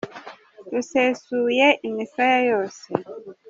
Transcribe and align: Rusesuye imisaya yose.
Rusesuye 0.73 1.67
imisaya 1.87 2.35
yose. 2.51 2.85